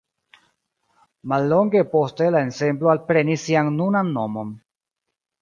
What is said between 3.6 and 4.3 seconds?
nunan